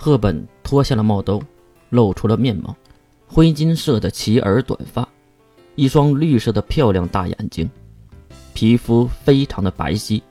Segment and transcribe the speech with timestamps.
[0.00, 1.42] 赫本脱下了帽兜，
[1.90, 2.74] 露出了面貌：
[3.26, 5.06] 灰金色的齐耳短发，
[5.74, 7.68] 一双绿色的漂亮大眼睛，
[8.54, 10.22] 皮肤非常的白皙，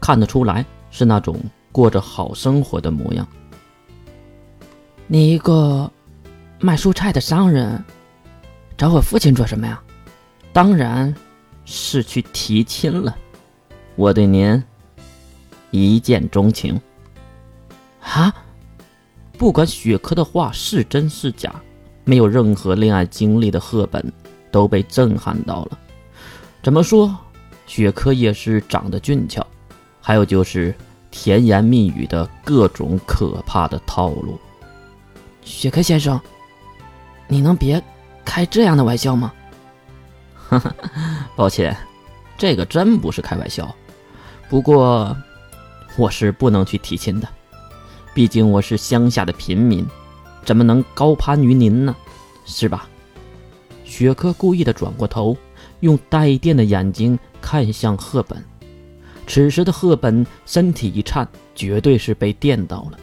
[0.00, 1.38] 看得出来是那种
[1.70, 3.28] 过着好生活的模样。
[5.06, 5.92] 你一个
[6.58, 7.84] 卖蔬菜的商人，
[8.78, 9.82] 找我父亲做什么呀？
[10.50, 11.14] 当然
[11.66, 13.14] 是去提亲了。
[13.96, 14.60] 我对您
[15.70, 16.80] 一见钟情。
[18.00, 18.34] 啊！
[19.40, 21.50] 不管雪珂的话是真是假，
[22.04, 24.12] 没有任何恋爱经历的赫本
[24.52, 25.78] 都被震撼到了。
[26.62, 27.16] 怎么说，
[27.66, 29.42] 雪珂也是长得俊俏，
[29.98, 30.74] 还有就是
[31.10, 34.38] 甜言蜜语的各种可怕的套路。
[35.42, 36.20] 雪珂先生，
[37.26, 37.82] 你能别
[38.26, 39.32] 开这样的玩笑吗？
[40.34, 40.74] 哈哈，
[41.34, 41.74] 抱歉，
[42.36, 43.74] 这个真不是开玩笑。
[44.50, 45.16] 不过，
[45.96, 47.26] 我是不能去提亲的。
[48.12, 49.86] 毕竟我是乡下的平民，
[50.44, 51.94] 怎么能高攀于您呢？
[52.44, 52.88] 是吧？
[53.84, 55.36] 雪珂故意的转过头，
[55.80, 58.42] 用带电的眼睛看向赫本。
[59.26, 62.98] 此时的赫本身体一颤，绝对是被电到了。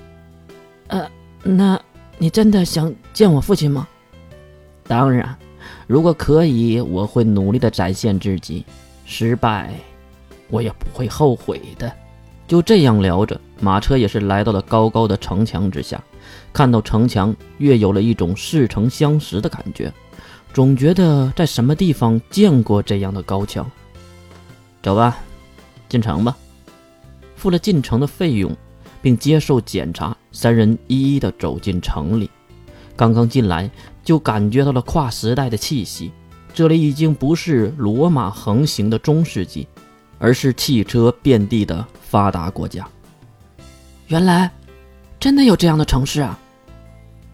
[0.87, 1.09] 呃，
[1.43, 1.79] 那
[2.17, 3.87] 你真的想见我父亲吗？
[4.87, 5.37] 当然，
[5.87, 8.65] 如果可以，我会努力的展现自己。
[9.05, 9.73] 失败，
[10.49, 11.89] 我也不会后悔的。
[12.47, 16.01] 就这样聊着，马车也是来到了高高的城墙之下。
[16.53, 19.91] 看到城墙，越有了一种似曾相识的感觉，
[20.53, 23.69] 总觉得在什么地方见过这样的高墙。
[24.81, 25.17] 走吧，
[25.89, 26.35] 进城吧。
[27.35, 28.55] 付了进城的费用，
[29.01, 32.29] 并接受检查，三人一一的走进城里。
[32.95, 33.69] 刚刚进来，
[34.03, 36.11] 就感觉到了跨时代的气息。
[36.53, 39.67] 这里已经不是罗马横行的中世纪。
[40.19, 42.87] 而是汽车遍地的发达国家。
[44.07, 44.51] 原来，
[45.19, 46.39] 真的有这样的城市啊！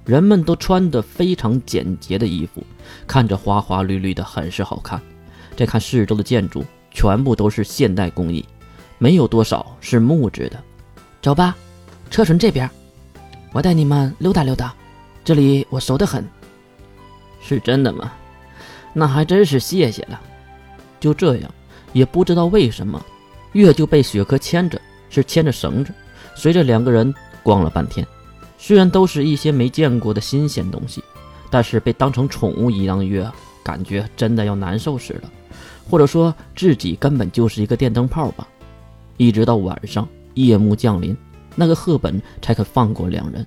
[0.05, 2.63] 人们都穿的非常简洁的衣服，
[3.07, 5.01] 看着花花绿绿的，很是好看。
[5.55, 8.43] 再看四周的建筑，全部都是现代工艺，
[8.97, 10.61] 没有多少是木质的。
[11.21, 11.55] 走吧，
[12.09, 12.69] 车从这边，
[13.53, 14.73] 我带你们溜达溜达。
[15.23, 16.27] 这里我熟得很。
[17.41, 18.11] 是真的吗？
[18.93, 20.19] 那还真是谢谢了。
[20.99, 21.53] 就这样。
[21.93, 23.01] 也不知道为什么，
[23.53, 25.93] 月就被雪珂牵着，是牵着绳子，
[26.35, 28.05] 随着两个人逛了半天。
[28.57, 31.03] 虽然都是一些没见过的新鲜东西，
[31.49, 33.29] 但是被当成宠物一样的月，
[33.61, 35.29] 感觉真的要难受死了，
[35.89, 38.47] 或者说自己根本就是一个电灯泡吧。
[39.17, 41.15] 一直到晚上，夜幕降临，
[41.55, 43.45] 那个赫本才肯放过两人。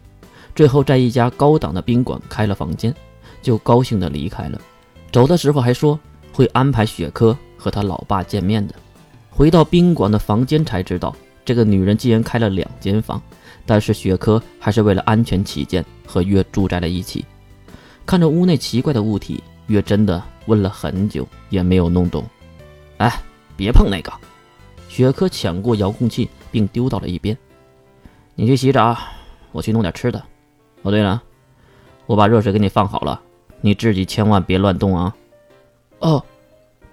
[0.55, 2.95] 最后在一家高档的宾馆开了房间，
[3.43, 4.61] 就高兴的离开了。
[5.11, 5.99] 走的时候还说
[6.33, 7.37] 会安排雪珂。
[7.57, 8.75] 和他老爸见面的，
[9.31, 13.21] 回到宾馆的房间才知道，这个女人竟然开了两间房。
[13.69, 17.25] 但是雪珂还是为了安全起见，和月住在了一起。
[18.05, 22.25] 看着屋内奇怪的物体，月真的问了很久，也没有弄懂。
[22.99, 23.21] 哎，
[23.57, 24.13] 别碰那个！
[24.89, 27.37] 雪珂抢过遥控器，并丢到了一边。
[28.37, 28.97] 你去洗澡，
[29.51, 30.23] 我去弄点吃的。
[30.83, 31.21] 哦，对了，
[32.07, 33.21] 我把热水给你放好了，
[33.61, 35.13] 你自己千万别乱动啊。
[35.99, 36.25] 哦。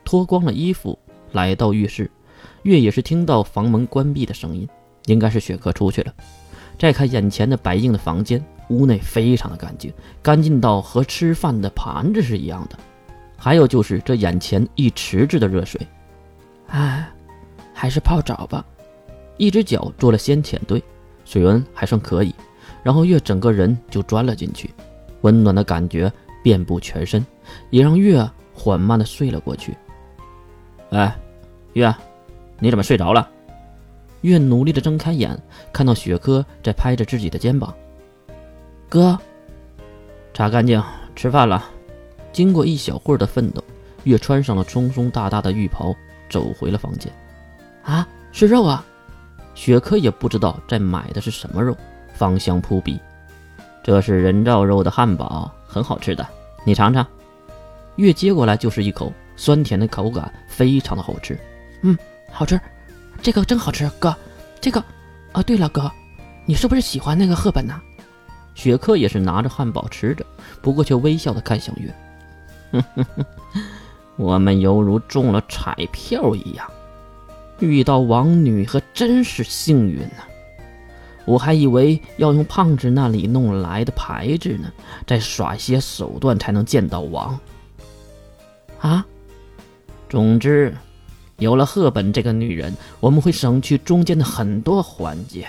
[0.04, 0.98] 脱光了衣服，
[1.32, 2.10] 来到浴室，
[2.64, 4.68] 月也是听到房门关闭的声音，
[5.06, 6.14] 应该是雪珂出去了。
[6.80, 12.78] 再看眼前的白净的房间，屋内非常的干净，干净到和吃饭的盘子是一样的。
[13.38, 15.80] 还有就是这眼前一池子的热水，
[16.68, 17.10] 哎，
[17.74, 18.66] 还是泡澡吧。
[19.38, 20.82] 一只脚做了先遣队，
[21.26, 22.34] 水温还算可以，
[22.84, 24.70] 然后月整个人就钻了进去，
[25.22, 26.12] 温暖的感觉
[26.42, 27.26] 遍布全身，
[27.70, 29.76] 也让月缓慢的睡了过去。
[30.94, 31.12] 哎，
[31.74, 31.92] 月，
[32.60, 33.28] 你怎么睡着了？
[34.22, 35.36] 月努力的睁开眼，
[35.72, 37.74] 看到雪珂在拍着自己的肩膀。
[38.88, 39.18] 哥，
[40.36, 40.82] 擦干净，
[41.16, 41.66] 吃饭了。
[42.32, 43.64] 经过一小会儿的奋斗，
[44.04, 45.96] 月穿上了松松大大的浴袍，
[46.30, 47.12] 走回了房间。
[47.82, 48.86] 啊，是肉啊！
[49.56, 51.76] 雪珂也不知道在买的是什么肉，
[52.14, 53.00] 芳香扑鼻。
[53.82, 56.24] 这是人造肉的汉堡，很好吃的，
[56.64, 57.04] 你尝尝。
[57.96, 59.12] 月接过来就是一口。
[59.36, 61.38] 酸甜的口感非常的好吃，
[61.82, 61.98] 嗯，
[62.32, 62.60] 好吃，
[63.22, 64.16] 这个真好吃，哥，
[64.62, 64.84] 这个，
[65.32, 65.92] 啊，对了，哥，
[66.46, 67.80] 你是不是喜欢那个赫本呢？
[68.56, 70.26] 雪克也是拿着汉堡吃着，
[70.62, 71.94] 不过却微笑的看向月，
[72.72, 73.26] 哼哼哼，
[74.16, 76.70] 我们犹如中了彩票一样，
[77.60, 80.24] 遇到王女可真是幸运呐！
[81.26, 84.72] 我还以为要用胖子那里弄来的牌子呢，
[85.08, 87.40] 再耍些手段才能见到王，
[88.80, 89.06] 啊？
[90.14, 90.72] 总之，
[91.40, 95.48] 有了赫本这个女人，我们会省去中间的很多环节。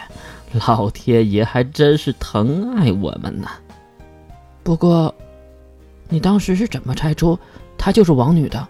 [0.66, 3.46] 老天爷还真是疼爱我们呢。
[4.62, 5.14] 不过，
[6.08, 7.38] 你当时是怎么猜出
[7.76, 8.66] 她就是王女的？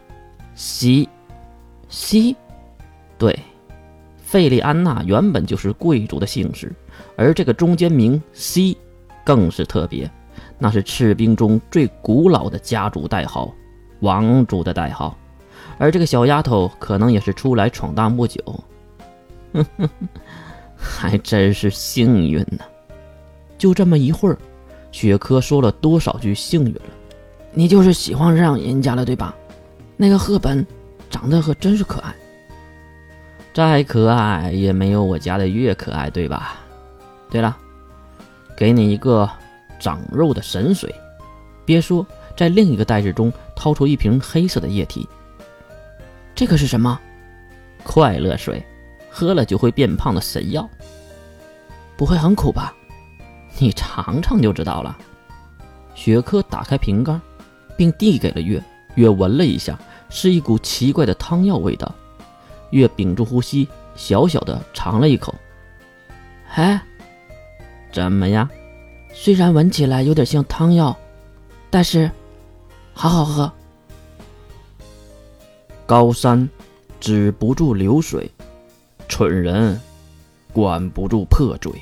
[0.56, 1.08] 西，
[1.88, 2.35] 西，
[3.17, 3.38] 对，
[4.17, 6.75] 费利安娜原本就是贵族的姓氏，
[7.17, 8.76] 而这个中间名西
[9.25, 10.11] 更是特别，
[10.58, 13.55] 那是赤兵中最古老的家族代号，
[14.00, 15.17] 王族的代号。
[15.79, 18.43] 而这个小丫头可能也是出来闯荡不久，
[19.53, 19.88] 哼哼，
[20.76, 22.65] 还真是幸运呢。
[23.59, 24.38] 就这么一会儿，
[24.93, 26.81] 雪珂说了多少句幸运了？
[27.53, 29.35] 你就是喜欢上人家了，对吧？
[29.97, 30.67] 那个赫本
[31.09, 32.15] 长得可真是可爱，
[33.53, 36.56] 再可爱也没有我家的月可爱，对吧？
[37.31, 37.56] 对了，
[38.56, 39.29] 给你一个
[39.79, 40.93] 长肉的神水，
[41.65, 42.05] 别说，
[42.37, 45.09] 在另一个袋子中掏出一瓶黑色的液体。
[46.35, 46.99] 这个是什么？
[47.83, 48.65] 快乐水，
[49.11, 50.69] 喝了就会变胖的神药。
[51.97, 52.75] 不会很苦吧？
[53.59, 54.97] 你尝尝就知道了。
[55.95, 57.19] 雪珂打开瓶盖，
[57.77, 58.63] 并递给了月。
[58.97, 59.79] 月闻了一下，
[60.09, 61.93] 是一股奇怪的汤药味道。
[62.71, 65.35] 月屏住呼吸，小小的尝了一口。
[66.55, 66.81] 哎，
[67.93, 68.49] 怎么样？
[69.13, 70.97] 虽然闻起来有点像汤药，
[71.71, 72.11] 但是
[72.93, 73.53] 好好喝。
[75.87, 76.49] 高山
[76.99, 78.31] 止不住流水，
[79.07, 79.79] 蠢人
[80.53, 81.73] 管不住破嘴。